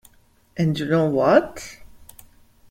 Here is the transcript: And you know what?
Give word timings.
And 0.57 0.79
you 0.79 0.87
know 0.87 1.05
what? 1.05 1.77